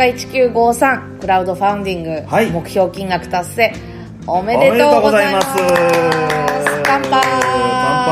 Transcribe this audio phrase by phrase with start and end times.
[0.00, 2.50] 横須賀1953クラウドファウンディング、はい。
[2.50, 3.72] 目標金額達成
[4.26, 5.46] おめおでとうございます。
[6.84, 7.20] 乾杯。
[7.20, 8.04] 乾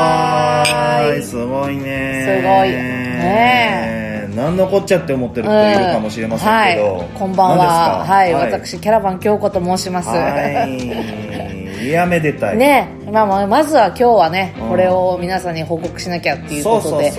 [1.15, 1.23] 杯。
[1.23, 2.41] すごいね。
[2.41, 2.69] すごい。
[2.69, 4.29] ね。
[4.35, 8.05] 何のこっちゃって思ってる人いるかもしれませんけど、はい、こんばんは。
[8.05, 8.77] はい、何ですか？
[8.77, 11.87] 私キャラバン京子と申します、はい。
[11.89, 12.57] いやめでたい。
[12.57, 12.87] ね。
[13.11, 14.69] まあまずは今日はね、うん。
[14.69, 17.11] これを皆さんに報告しなきゃっていうことで。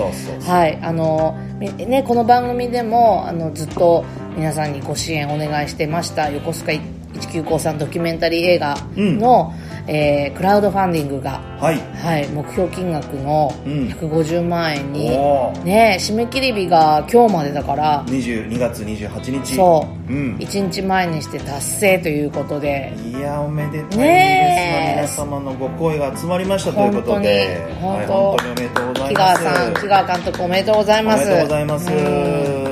[0.47, 0.79] はい。
[0.80, 4.05] あのみねこの番組でもあのずっと
[4.37, 6.83] 皆さんにご支援お願いしてました横須賀
[7.20, 9.53] 1953ドキュメンタリー映画の、
[9.87, 11.79] えークラウドファンディングがはい。
[11.97, 13.89] はい、目標金額のうん。
[13.89, 15.62] 150万円に、おー。
[15.62, 19.56] ね、締め切り日が今日までだから、22月28日。
[19.56, 20.37] そう、うん。
[20.37, 25.03] 1日前にして達成ということで、いやおめでたいです、ねえ。
[25.03, 27.58] 皆様のご声が集まりましたということで。
[27.78, 28.45] 本当にはい、本当。
[28.45, 29.45] におめでとうござ木います。
[29.45, 31.25] 川さん、木川監督おめでとうございます。
[31.25, 32.70] おめでとうございます、うん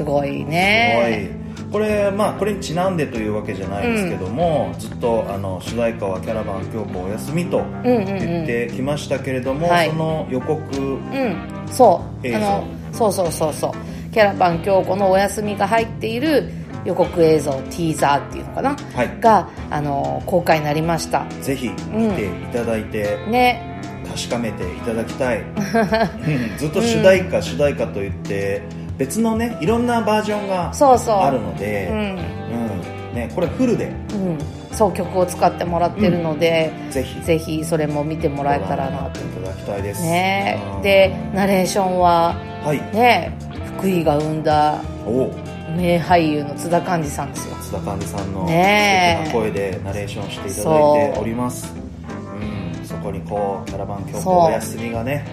[0.00, 1.28] すごいね。
[1.52, 1.70] すごい。
[1.70, 8.06] これまあこれにちなんでというわけじゃないですけども、ずっとあの主題歌はキャラバン京子お休みとうんうんうん。
[8.06, 9.90] 言ってきましたけれども、はい。
[9.90, 12.26] その予告うん、そう。
[12.26, 12.36] 映像。
[12.38, 13.72] あの、そうそうそうそう。
[14.12, 16.50] キャラバン京子のお休みが入っている
[16.84, 19.20] 予告映像、ティーザーっていうのかな、はい。
[19.20, 21.26] が、あの、公開になりました。
[21.42, 23.70] ぜひ見ていただいて、ね。
[24.08, 25.40] 確かめていただきたい。
[25.46, 26.58] うん。
[26.58, 28.62] ずっと主題歌、主題歌といって
[29.00, 31.16] 別のねいろんなバージョンがそうそう。
[31.16, 31.96] あるのでうん。
[31.96, 33.14] うん。
[33.14, 33.86] ね、これフルで。
[33.86, 34.38] うん。
[34.70, 37.20] そう、曲を使ってもらってるので、ぜひ。
[37.22, 39.18] ぜひそれも見てもらえたらなと。
[39.18, 40.02] いただきたいです。
[40.02, 40.62] ね。
[40.76, 40.82] うん。
[40.82, 42.76] でナレーションははい。
[42.94, 43.32] ね
[43.78, 45.30] 福井が生んだお
[45.76, 47.56] 名俳優の津田寛治さんですよ。
[47.56, 51.72] 津田寛治さんの素敵な声でナレーションしていただいております。
[51.74, 52.82] う。
[52.82, 52.84] ん。
[52.84, 54.22] そこにこうキャラバン京そう。
[54.24, 55.24] 子お休みがね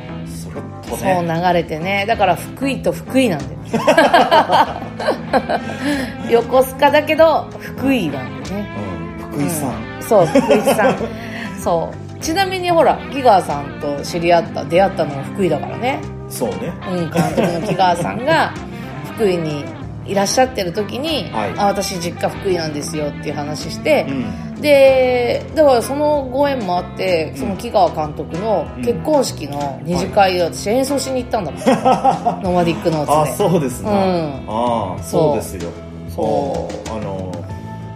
[0.88, 1.42] そろっとそうね。
[1.48, 2.06] 流れてね。
[2.08, 3.60] だから福井と福井なんだよ。
[6.32, 8.70] 横須賀だけど福井なんだよね。
[9.22, 10.04] うん、福井さん、うん。
[10.04, 10.96] そう福井さん。
[11.60, 12.20] そう。
[12.20, 16.00] ちなみにほら木川さんと知り合った出会ったのも福井だからね。
[16.30, 16.74] そうね。
[16.90, 18.52] うん、監督の木川さんが
[19.16, 19.66] 福井に
[20.06, 21.54] いらっしゃってる時に、はい。
[21.58, 33.50] あ私実家福井なんですよっていう話してう、んでだからそのご縁もあってその木川監督の結婚式の二次会で私演奏しに行ったんだもん、ノマディックノーあツで。
[33.50, 34.46] そうですな、うん。
[34.48, 35.36] ああそう。
[35.36, 35.70] ですよ。
[36.10, 36.26] そう。
[36.26, 37.32] おあの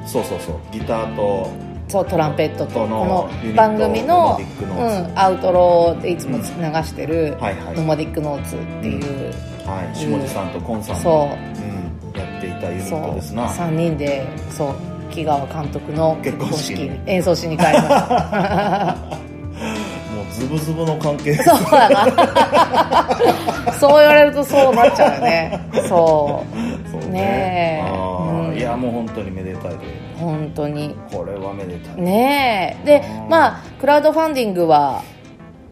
[0.05, 0.55] そうそうそう。
[0.72, 1.49] ギターと
[1.88, 7.75] そうトランペットとこの番組のうん、アウトローでいつも流してるはいはい。
[7.75, 9.33] ノマディックノーツっていう、
[9.67, 9.95] はい。
[9.97, 12.13] 下地さんとコンさんの、そう。
[12.13, 13.49] うん、やっていたユニットですな。
[13.49, 18.97] 3人でそう木川監督の結婚式演奏しに帰りました。
[20.16, 21.35] もうズブズブの関係。
[21.44, 22.07] そうだな。
[23.79, 25.59] そう言われるとそうなっちゃうよね。
[25.88, 26.44] そ
[26.88, 26.89] う。
[26.89, 27.83] そうね。
[27.83, 27.88] え。
[27.88, 28.57] あーうん。
[28.57, 29.77] いやもう本当にめでたいで
[30.19, 30.95] 本当に。
[31.11, 32.85] これはめでたい、ねえ。
[32.85, 35.01] でうんまあクラウドファンディングは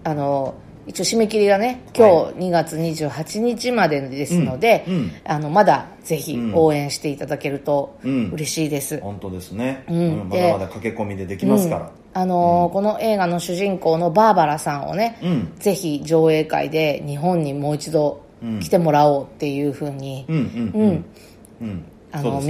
[0.03, 0.53] あの
[0.89, 5.11] 一応締め切りがね今は日2月28日までですので、うんうん。
[5.23, 6.55] あのまだぜひうん。
[6.55, 8.31] 応援していただけるとうん。
[8.31, 10.29] 嬉しいです、本当ですね、うん。
[10.29, 15.53] まだまだ駆け込みでできますから、あのーこの映画の主人公のバーバラさんをね、うん。
[15.59, 18.23] ぜひ上映会で日本にもう一度
[18.59, 20.39] 来てもらおうっていうふうに、み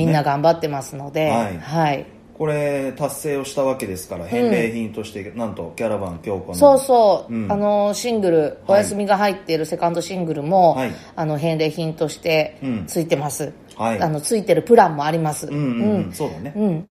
[0.06, 1.60] んな頑張ってますので、はい。
[1.60, 2.06] はい
[2.40, 6.56] これ達成をしたわけですから返礼品として、なんとキャラバン京子の。
[6.56, 7.52] そうそう、うん。
[7.52, 8.84] あのシングル「おはい。
[8.84, 10.92] 休み」が入っているセカンドシングルも、はい。
[11.18, 12.86] あの返礼品としてうん。
[12.88, 14.00] ついてます、はい。
[14.02, 15.48] あのついてるプランもあります。
[15.48, 16.54] うんうん、うん、そうだね。
[16.56, 16.88] うん。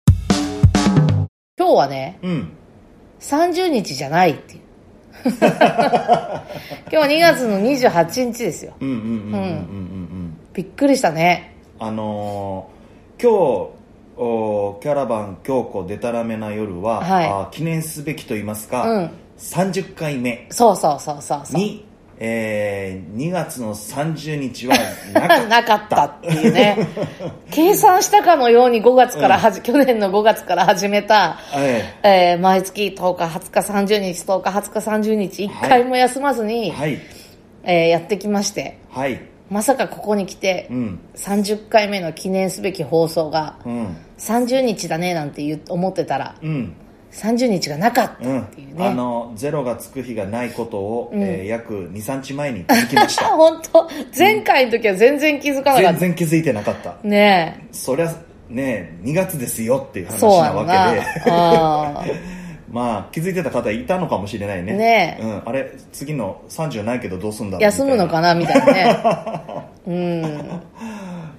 [1.58, 2.52] 今日はねうん。
[3.18, 4.60] 30日じゃないっていう。
[6.92, 8.74] 今日2月の28日ですよ。
[8.80, 9.40] うんうんうんうんうんうん。
[9.40, 10.38] うん。
[10.52, 11.54] びっくりしたね。
[11.78, 12.78] あのー
[13.20, 13.77] 今日
[14.20, 17.26] おキャラバン京子でたらめな夜は、はい。
[17.26, 19.10] あー記念すべきと言いますか、うん。
[19.38, 20.48] 30回目。
[20.50, 21.60] そうそうそうそうそう。
[21.60, 21.86] に、
[22.18, 24.76] えー、2月の30日は
[25.14, 26.76] なかっ なかったっていうね。
[27.52, 31.84] 計算したかのように5月からはじ、去年の5月から始めた、た、え。
[32.02, 36.98] えー毎月10日20日30日10日20日30日1回も休まずに、ーはい。
[37.62, 38.78] えーやってきまして。
[38.90, 41.00] はいまさかここに来て、うん。
[41.16, 43.96] 30回目の記念すべき放送がうん。
[44.18, 46.74] 30日だねなんて思ってたらうん。
[47.12, 53.28] 30日がなかったうんっていうね、あのゼロがつく日がないことを、えー約23日前に気づきましあた。
[53.36, 53.88] 本当？
[54.16, 56.96] 前回の時は全然気づかなか全った、然気づいてなかった。
[57.02, 58.14] ねそりゃ
[58.50, 62.18] ね2月ですよっていうえ話ななわけで
[62.70, 64.74] まあ気づいてた方いたのかもしれないね。
[64.74, 65.22] ねえ。
[65.24, 69.68] うん、あれ次の30ないけどどうすんだろう休むのかななみたいなね。
[69.86, 70.60] うん。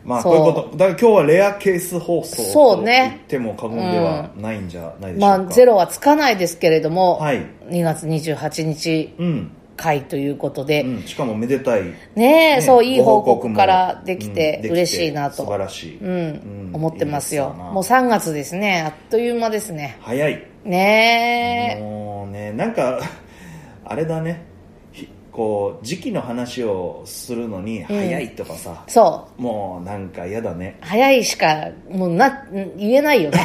[0.04, 0.78] まあそうこういうこと。
[0.78, 3.22] だから今日はレアケース放送そうね。
[3.30, 7.46] と言っても過言ではないんじゃないでしょうか、まあゼロはつかないですけれども、はい。
[7.70, 11.84] 2月28日うん、回ということで、うん、しかもめでたい。
[11.84, 16.10] ねえ、ねそういい報告からできうんて嬉しいなと、素晴らしい、うん。
[16.10, 16.12] う
[16.56, 17.54] ん思ってますよ。
[17.74, 18.84] もう3月ですね。
[18.86, 19.98] あっという間ですね。
[20.02, 21.82] 早いねえ。
[21.82, 23.00] もうねなんか
[23.86, 24.46] あれだね。
[24.92, 29.42] ひこう時期の話をするのに早いとかさ、そう。
[29.42, 30.78] もうなんか嫌だね。
[30.82, 32.46] 早いしかもうな
[32.78, 33.44] 言えないよね。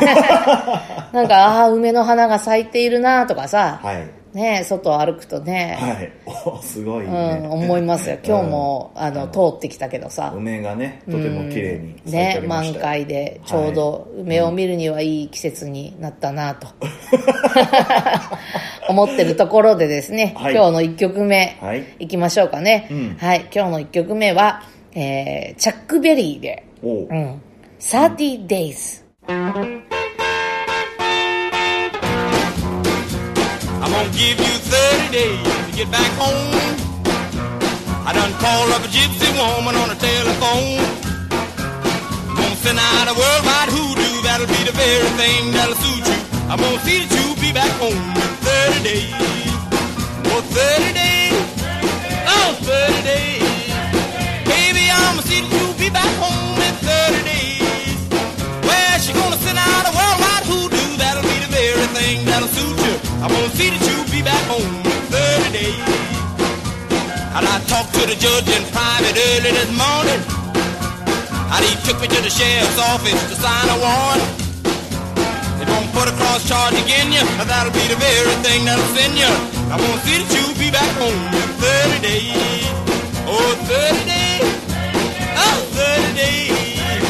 [1.12, 6.12] なんかああ梅の花が咲いているなとかさ、はいねえ外を歩くとね、はい。
[6.44, 8.18] おすごいうんね、思いますよ。
[8.24, 10.32] 今日も、あのうん通ってきたけどさ。
[10.36, 16.66] 梅がねとても綺麗に咲いてね満開でちょうど梅を見るにはいい季節になったなと、
[18.90, 20.54] 思ってるところでですね、はい。
[20.54, 21.84] 今日の1曲目、はい。
[22.00, 23.16] いきましょうかね、うん。
[23.18, 23.46] はい。
[23.54, 24.62] 今日の1曲目は、
[24.94, 27.40] えーチャックベリーでうん。
[27.78, 29.04] 30 days、
[34.04, 36.52] gonna give you 30 days to get back home.
[38.04, 40.84] I done called up a gypsy woman on the telephone.
[42.36, 46.18] Gonna send out a worldwide hoodoo, that'll be the very thing that'll suit you.
[46.50, 49.14] I'm gonna see that you be back home in 30 days.
[50.32, 51.40] Oh, 30 days.
[52.28, 53.72] Oh, 30 days.
[54.44, 57.96] Baby, I'ma see that you be back home in 30 days.
[58.68, 62.76] Well, she gonna send out a worldwide hoodoo, that'll be the very thing that'll suit
[62.84, 62.94] you.
[63.24, 63.93] I'm gonna see that you
[64.54, 65.82] home in 30 days.
[67.34, 70.20] And I talked to the judge in private early this morning.
[71.54, 74.24] And he took me to the sheriff's office to sign a warrant.
[75.58, 78.90] They won't put a cross charge against you, but that'll be the very thing that'll
[78.94, 79.32] send you.
[79.70, 82.66] I'm gonna see that you be back home in 30 days.
[83.26, 84.54] Oh, 30 days.
[85.44, 87.02] Oh, 30 days.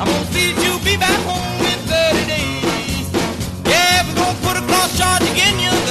[0.00, 3.06] I'm gonna see that you be back home in 30 days.
[3.68, 5.85] Yeah, we're gonna put a cross charge against you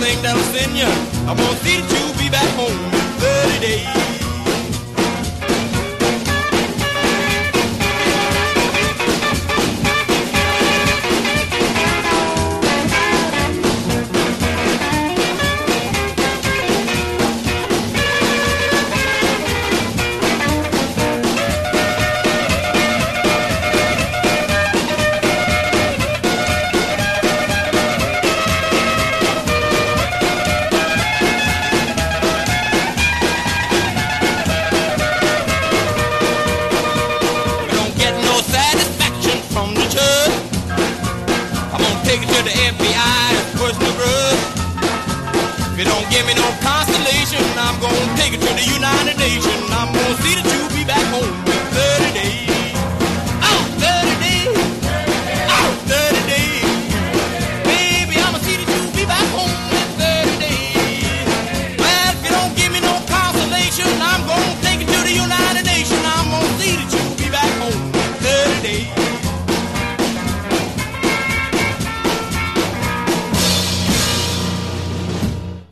[0.00, 0.86] think that'll send you.
[1.26, 4.05] I want thee to be back home in 30 days.
[46.26, 47.42] blame it on Constellation.
[47.56, 49.70] I'm gonna take it to the United Nations.
[49.70, 50.45] I'm gonna see the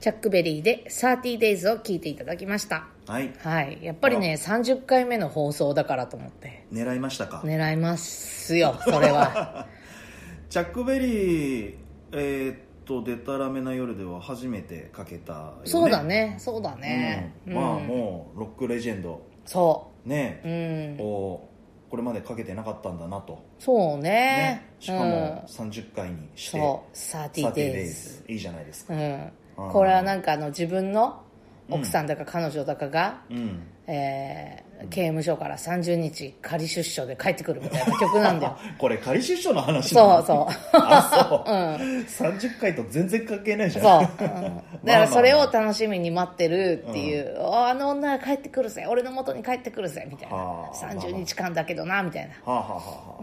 [0.04, 2.88] チャックベリーで30 days を聞いていただきました。
[3.06, 3.32] はい。
[3.38, 3.78] はい。
[3.80, 6.66] やっぱりね30回目の放送だからと思って。
[6.70, 9.66] 狙いましたか、狙いますよそれは。
[10.50, 11.74] チャックベリー
[12.12, 16.34] えーっと「でたらめな夜」では初めてかけたよ、ね、そうだね。
[16.36, 17.54] そうだね、うん。
[17.54, 19.22] まあもうロックレジェンド。
[19.46, 20.42] そね。
[20.44, 21.06] ううん。
[21.06, 21.48] を
[21.88, 24.02] これまでかけてなかったんだなと、そうね。
[24.02, 25.10] ね、しかもうん。
[25.46, 26.94] 30回にしてそう。
[26.94, 28.92] 30 30 days いいじゃないですか。
[28.92, 31.22] うんうんこれはなんかあの自分の
[31.68, 33.62] 奥さんだか彼女だかが、うん。
[33.86, 38.58] えー刑務所から30日仮出所で帰ってくるみたいな曲なんだよ。
[38.78, 40.22] これ仮出所の話なの？
[40.22, 40.76] そうそう。
[40.76, 42.04] あそう、 うん。
[42.04, 44.06] 30回と全然関係ないじゃん。
[44.06, 44.62] そう、うん。
[44.84, 48.86] だからそれを楽しみに待ってるっていう、ああの女が帰ってくるぜ。
[48.88, 50.36] 俺の元に帰ってくるぜみたいな。
[50.36, 52.52] はあ30日間だけどなみたいな。
[52.52, 53.22] はあ、はあはあはあ。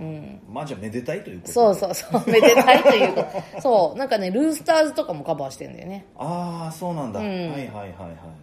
[0.49, 2.23] まあじゃあめでたいということそうそうそう。
[2.27, 3.23] めでたいというこ
[3.55, 3.97] とそう。
[3.97, 6.05] なんかねルースターズとかもカバーしてんだよね。
[6.17, 7.23] ああそうなんだ、ん。
[7.23, 7.91] はいはいはいはい。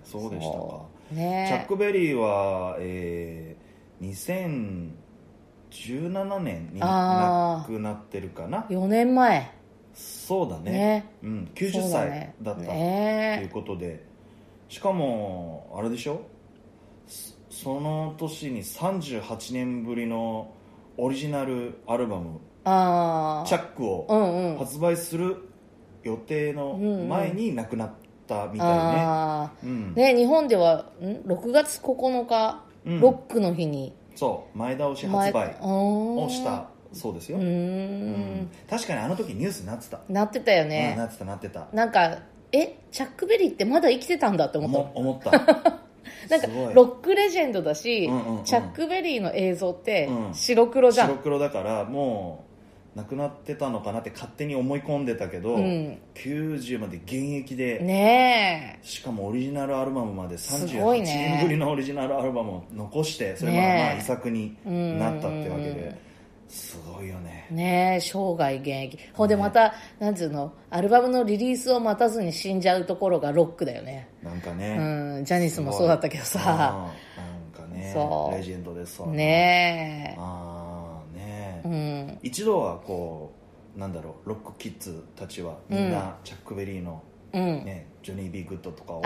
[0.05, 1.47] そうでしたかね。
[1.49, 4.93] チャックベリーは、えー、
[5.71, 8.67] 2017年に亡くなってるかな。
[8.71, 9.51] 4年前。
[9.95, 10.71] そうだね。
[10.71, 11.13] ね。
[11.23, 14.05] うん、90そうだ歳ねだったとねいうことで、
[14.69, 16.23] しかもあれでしょ？
[17.07, 20.53] そその年に38年ぶりの
[20.97, 22.41] オリジナルアルバム。
[22.65, 25.49] チャックを発売する
[26.03, 26.77] 予定の
[27.09, 27.93] 前に亡くなっ
[28.29, 29.93] たみたいね、あうん。
[29.95, 29.95] ー。
[29.95, 33.01] ね日本ではん？6月9日、うん。
[33.01, 33.95] ロックの日に。
[34.15, 34.59] そう。
[34.59, 38.43] 前倒し発売をしたそうですよ、うん。
[38.43, 38.51] ん。
[38.69, 41.67] 確かにあの時ニュースになってた、なってたようんねなってたなってた。
[41.73, 42.19] なんか
[42.53, 42.79] え？
[42.91, 44.79] チャックベリーってまだ生きてたんだって思った。
[44.79, 45.31] 思思った。
[46.29, 48.45] なんかロックレジェンドだし、うんうんうん。
[48.45, 50.35] チャックベリーの映像ってうん。
[50.35, 52.48] 白黒じゃん、白黒だからもう
[52.99, 55.99] なくなってたのかなって勝手に思い込んでたけど、うん。
[56.15, 61.37] 90まで現役で、ねしかもオリジナルアルバムまですごい38ね。
[61.39, 65.97] 年ぶりのオリジナルアルバムを残してそれもまねあ遺作になったってわけで
[66.49, 67.47] すごいよね。
[67.53, 68.99] えねえ生涯現役。
[69.13, 70.53] ほんでまた、なんつうの？
[70.71, 74.09] アルバムのリリースを待たずに死んじゃうところがロックだよね。
[74.23, 74.77] なんかね、
[75.19, 75.25] うん。
[75.25, 76.41] ジャニスもそうだったけどさ。
[77.17, 77.91] なんかね。
[77.95, 78.37] そう。
[78.37, 80.58] レジェンドですわねああねえ
[81.69, 82.19] うん。
[82.23, 83.33] 一度はこ
[83.77, 89.03] うなんだろうロックキッズたちはみんなチャックベリーの、うん、ねジョニー・ビー・グッドとかを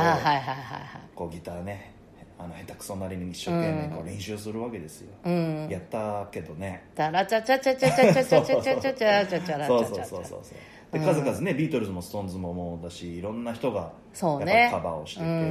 [1.15, 1.95] こうギターね
[2.39, 5.69] あの下手くそなりに一生懸命こう練習するわけですよ、うん。
[5.71, 6.89] やったけどね。
[6.95, 10.43] タラチャチャチャチャチャチャチャチャチャチャチャチャチャそうそうそうそうそう
[10.93, 15.43] で数々ねビートルズもストーンズももうだしいろんな人がそうねカバーをしてて、うんうん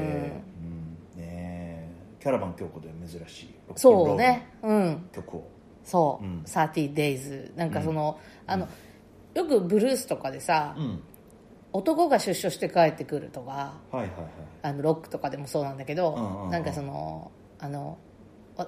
[1.15, 1.89] ねえ
[2.19, 5.49] キャラバンキョウコで珍しいロックンロールそうねうんの曲を
[5.83, 6.43] そう、うん。
[6.45, 8.67] 30 days なんかその、あの
[9.33, 11.03] よくブルースとかでさ、うん。
[11.73, 14.09] 男が出所して帰ってくるとかはいはいはい。
[14.61, 16.50] あのロックとかでもそうなんだけど、うんうんうん。
[16.51, 17.97] なんかそのあの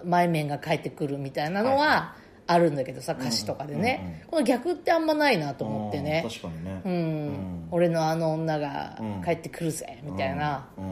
[0.06, 6.24] 前面が帰ってくるみたいなのはいはあるんだけどさ歌詞とかでね、この逆ってあんまないなと思ってね。
[6.26, 6.82] うん確かにね。
[6.86, 7.68] うん、うん。
[7.72, 9.24] 俺のあの女がうん。
[9.24, 10.92] 帰ってくるぜ、みたいな、うんうん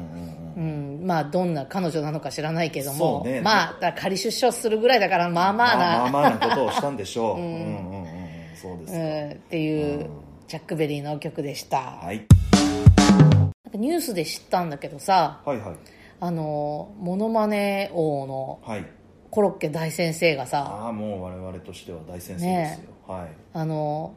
[0.55, 1.05] うんうん。
[1.05, 3.41] まあどんな彼女なのか知らないけども、ね。
[3.41, 8.07] まあ仮出所するぐらいだからまあまあな、まあまあなことをしたんでしょう、 うん、うんうんうん
[8.55, 9.31] そうですか、うん。
[9.31, 10.09] っていう、うん。
[10.47, 12.17] ジャックベリーの曲でした、はい。
[12.17, 15.41] なんかニュースで知ったんだけどさ。
[15.45, 15.75] はいはい。
[16.23, 18.85] あのモノマネ王のはい
[19.31, 23.29] コロッケ大先生がさああもう我々としては大先生ですよ、はい。
[23.53, 24.13] あの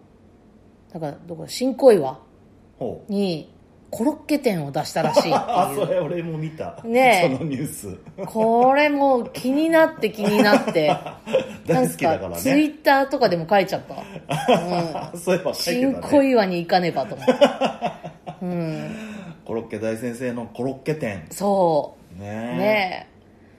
[0.93, 2.19] だからどこだ新小岩
[3.09, 3.55] に
[3.91, 5.31] コロッケ店を出したらしい。
[5.33, 6.81] あいそうれ俺も見た。
[6.83, 7.37] ねえ。
[7.39, 7.97] そのニュース。
[8.27, 10.93] これもう気になって気になって。
[11.65, 13.95] 大好きだからツイねッターとかでも書いちゃった、
[15.13, 16.09] うん、そういえば書いて新たね。
[16.11, 17.33] 小岩に行かねばと思って、
[18.43, 18.97] うん、
[19.45, 21.25] コロッケ大先生のコロッケ店。
[21.31, 23.09] そねうね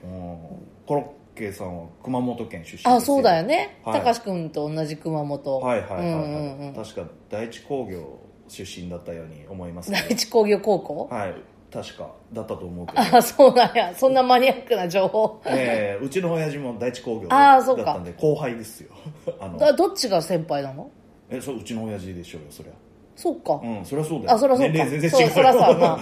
[0.04, 0.38] え、うん、
[0.86, 3.80] コロッケさんは熊本県出身あそうだよね。
[3.84, 3.98] はい。
[4.00, 5.60] たかし君と同じ熊本。
[5.60, 6.74] はいはいはい、はい。
[6.74, 10.02] 確か第一工業出身だったように思いますけど。
[10.04, 11.08] 第一工業高校？
[11.10, 11.34] はい。
[11.72, 13.00] 確かだったと思うけど。
[13.00, 13.94] あそうなんや。
[13.94, 15.42] そんなマニアックな情報。
[15.44, 17.84] えーうちの親父も第一工業あーそうか。
[17.84, 18.90] だったんで後輩ですよ。
[19.40, 20.90] あのだどっちが先輩なの？
[21.28, 22.72] えそううちの親父でしょうよそりゃ
[23.16, 24.32] そうか、うんそりゃそうだよ。
[24.34, 25.28] あそりゃそうか、年齢全然違う。
[25.28, 25.98] そそりゃそうやな。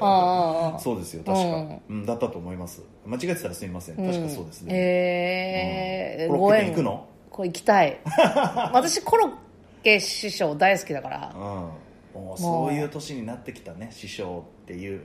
[0.00, 1.82] ああそうですよ確か、うん。
[1.88, 2.82] うんだったと思います。
[3.04, 3.96] 間違えてたらすみません。
[3.96, 6.24] 確かそうですね、ええ。
[6.26, 6.38] うん。
[6.38, 7.06] コロッケ店行くの？
[7.30, 7.98] これ行きたい。
[8.72, 9.30] 私コロッ
[9.82, 11.34] ケ師匠大好きだから。
[11.34, 12.20] うん。
[12.22, 15.02] もうそういう年になってきたね師匠っていう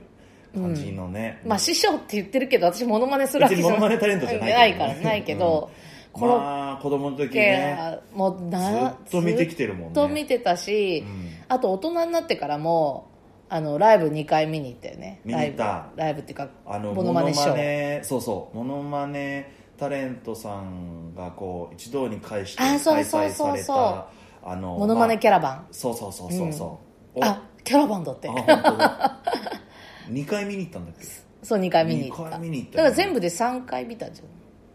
[0.54, 4.86] 感じのね、まあ師匠って言ってるけど私モノマネするわけじゃ別にモノマネタレントじゃないけどね。
[4.86, 5.70] ないからないけど、
[6.12, 9.86] コロッまあ子供の時ケねはもうなずっと見てきてるもんね。
[9.88, 11.30] ずっと見てたし、うん。
[11.48, 13.10] あと大人になってからも
[13.48, 15.20] あのライブ2回見に行ったよね。
[15.24, 15.64] 見に行った。
[15.64, 18.04] ライブライブっていうかあのモノマネショー。
[18.04, 23.48] そうそうモノマネタレントさんがこう一堂に会してあそう開そうそうそう。
[23.48, 24.06] 催された
[24.50, 26.80] あのモノマネキャラバン、まあそうそうそうそうそ
[27.14, 28.28] う、おあキャラバンだって。
[28.28, 29.18] あ本当だ。
[30.10, 31.06] 2回見に行ったんだっけ？
[31.42, 32.24] そう2回見に行った。
[32.24, 34.28] 二回見に行っただから全部で3回見たんじゃん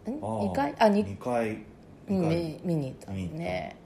[0.08, 0.74] 2回？
[0.78, 1.50] あ二二回
[2.08, 3.12] うん二回見見に行った。
[3.12, 3.76] ね。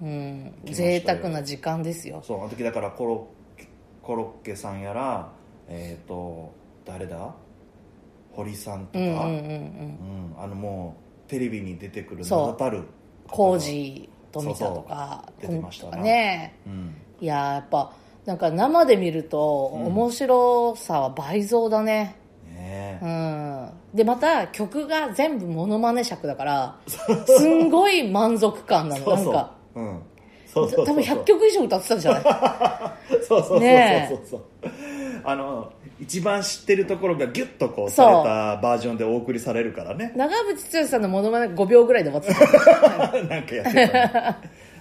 [0.00, 0.08] うん。
[0.08, 0.54] うん。
[0.64, 2.22] 贅沢な時間ですよ。
[2.26, 3.68] そうあの時だからコロッケ
[4.02, 5.30] コロッケさんやら
[5.68, 6.52] えっ、と
[6.84, 7.34] 誰だ？
[8.32, 12.46] 堀さんとか、うんうんうんあのもうテレビに出てくる名そう。
[12.48, 12.84] だたる
[13.28, 15.50] コージ富田とかそうそう。
[15.52, 15.90] 出てましたな。
[15.90, 16.54] とかね。
[16.66, 16.94] うん。
[17.20, 17.92] いやーやっぱ
[18.24, 22.16] なんか生で見ると面白さは倍増だね。
[22.48, 23.59] ねうえん
[23.94, 29.04] でまた曲が全部モノマネ尺だからすんごい満足感なの。
[29.04, 29.24] そうそう。
[29.26, 30.00] なんかうん。
[30.46, 32.22] そうそう多分100曲以上歌ってたんじゃない？
[33.24, 33.60] そうそうそうそう。
[34.08, 34.40] そうそう
[35.22, 40.12] あの一番知ってるところがギュッとこうされたバージョンでお送りされるからね。
[40.16, 42.34] 長渕剛さんのモノマネ5秒ぐらいで終わって
[43.12, 43.12] た。
[43.28, 44.36] なんかやってた、ね、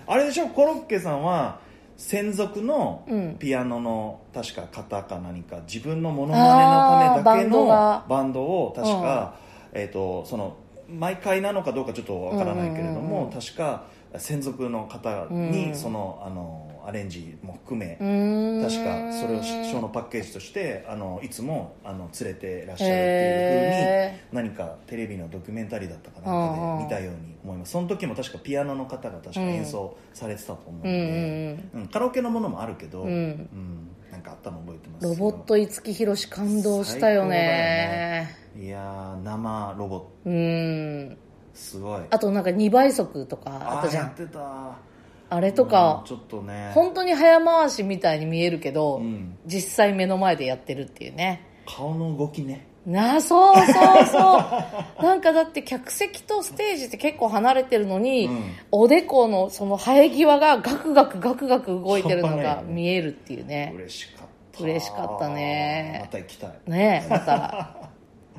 [0.08, 0.48] あれでしょ？
[0.48, 1.60] コロッケさんは
[2.00, 3.36] 専属のうん。
[3.38, 8.06] ピアノの確か方か何か自分のモノマネのためだけのが。
[8.08, 9.36] バンドを確か、
[9.74, 10.56] えっ、とその
[10.88, 13.84] 毎回なのかどうかちょっとわからないけれども、確か
[14.18, 27.72] 専属の方にそのあのアレンジも含め、確かそれをショーのパッケージとしてあのいつもあの連れてらっしゃるっていうふうにへ何かテレビのドキュメンタリーだったかなんかで見たように思います。
[27.74, 33.10] その時も確かピアノの方が確か演奏されてたと思うので、うんカラオケのものもあるけど、うん。
[33.10, 35.04] うんなんかあったの覚えてます。
[35.04, 38.36] よロボット五木ひろし感動したよね。
[38.60, 40.12] いやー生ロボット。
[40.26, 41.18] うん
[41.54, 42.02] すごい。
[42.10, 44.04] あとなんか2倍速とかあったじゃん。
[44.06, 44.90] ーやってた。
[45.32, 46.72] あれとかうんちょっとね。
[46.74, 49.38] 本当に早回しみたいに見えるけど、うん。
[49.46, 51.46] 実際目の前でやってるっていうね。
[51.66, 52.68] 顔の動きね。
[52.86, 54.44] なあそうそうそう。
[55.04, 58.44] なんかだって客席とステージって結構離れてるのに、うん。
[58.72, 63.74] おでこのその生え際がガクガクガクガク動いてるのが見えるっていうね。
[63.76, 64.28] 嬉しかっ
[64.58, 64.64] た。
[64.64, 66.00] 嬉しかったね。
[66.02, 66.52] また行きたい。
[66.66, 67.76] ねえまた。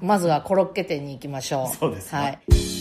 [0.00, 1.66] まずはコロッケ店に行きましょう。
[1.76, 2.18] そうですね。
[2.18, 2.79] はい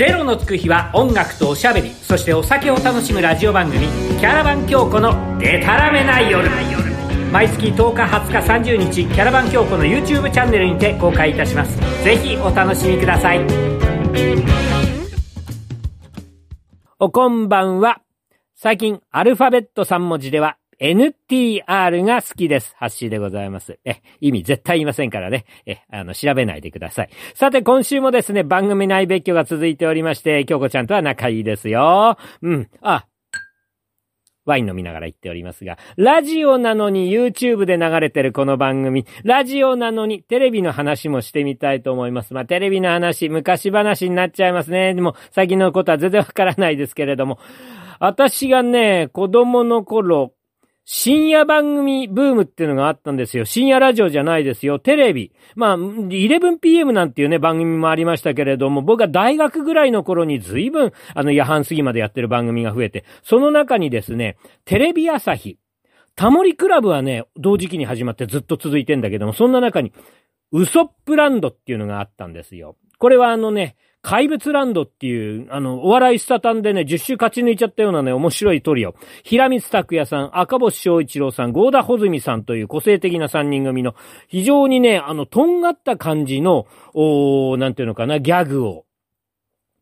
[0.00, 3.86] ゼロのつく日は音楽とおしゃべりそしてお酒を楽しむラジオ番組
[4.18, 6.48] 「キャラバン京子のデタラメな夜」
[7.30, 11.78] 毎月10日20日30日キャラバン京子の YouTube チャンネルにて公開いたします。
[12.02, 13.40] ぜひお楽しみください。
[16.98, 18.00] おこんばんは。
[18.54, 22.74] 最近アルファベット3文字では NTR が好きです。
[22.78, 23.78] ハッシーでございます。
[23.84, 25.44] え、意味絶対言いませんからね。
[25.66, 27.10] え、あの、調べないでください。
[27.34, 32.16] さて、今週もですね、番組内別居が続いておりまして、京子ちゃんとは仲いいですよ。
[32.40, 32.68] うん。
[32.80, 33.06] あ、
[34.46, 42.32] ワイン飲みながら言っておりますが、ラジオなのに YouTube で流れてるこの番組、ラジオなのにテレビの話もしてみたいと思います。
[42.32, 44.94] まあ、テレビの話、昔話になっちゃいますね。
[44.94, 47.38] でも、最近のことは全然わからないですけれども、
[47.98, 50.32] 私がね、子供の頃、
[50.84, 53.44] 深夜番組ブームっていうのがあったんですよ。
[53.44, 54.78] 深夜ラジオじゃないですよ。
[54.78, 55.32] テレビ。
[55.54, 65.58] まあ、11pm なんていうね、番組もありましたけれども、僕が大学ぐらいの頃に随分、あの、夜半過ぎまでやってる番組が増えて、その中にですね、テレビ朝日、
[66.16, 69.92] タモリクラブはね、同時期に始まってずっと続いてんだけども、そんな中に、
[70.52, 72.76] ウソップランドっていうのがあったんですよ。
[72.98, 78.94] これはあのね、怪物ランドっていう、あの、お笑いスタタンでね、10周勝ち抜いちゃったようなね、面白いトリオ。
[79.24, 83.94] 平光拓也さん、赤星昭一郎さん、郷田穂積さんという個性的な3人組の、
[84.28, 88.84] 非常にね、あの、とんがった感じの、おーなんていうのかな、ギャグを、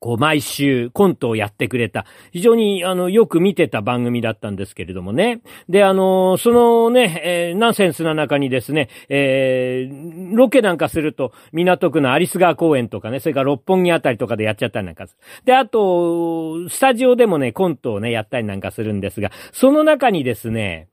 [0.01, 5.41] こう、毎週コントをやってくれた、非常に、あの、よく見てた番組だったんですけれどもね。
[5.69, 15.45] で、あの、そのね、えーナンセンスな中にですね、えーロケなんかすると、港区のアリス川公園とかね、それから六本木あたりとかでやっちゃったりなんかする。
[15.45, 20.89] で、あと、スタジオでもね、コントをね、やったりなんかするんですが、その中にですね、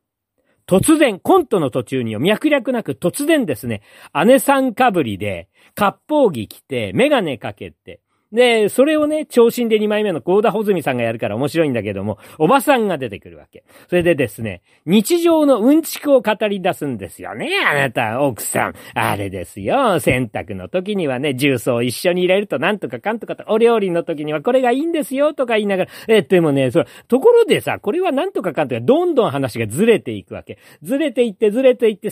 [0.67, 3.83] 突然、コントの途中に、脈略なく突然ですね、
[4.25, 7.99] 姉さんかぶりで、割烹着着て、メガネかけて、
[8.35, 13.63] で、それをね、長身で2枚目の高田穂積さんがやるから面白いんだけども、おばさんが出てくるわけ。
[13.89, 18.73] それでですね、日常のうんちくを語り出すんですよね、あなた、奥さん。
[18.93, 30.57] あれですよ、洗濯の時にはね、重曹を一緒に入れるとなんとかかんとかと、お料理の時にはこれがいいんですよ、とか言いながら、え、でもね、それ、ところでさ、これはなんとかかんとか、どんどん話がずれていくわけ。
[30.83, 32.09] ずれていって、ずれていって、